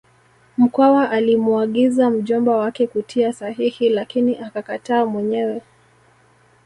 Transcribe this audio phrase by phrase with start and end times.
[0.57, 5.61] Mkwawa alimuagiza mjomba wake kutia sahihi lakini akakataa mwenyewe